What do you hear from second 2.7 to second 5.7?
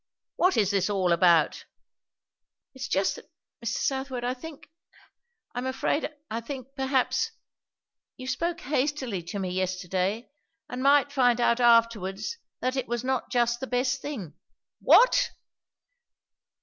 "It is just that, Mr. Southwode. I think I am